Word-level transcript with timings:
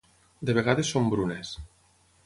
De 0.49 0.55
vegades 0.59 0.91
són 0.95 1.13
brunes. 1.13 1.57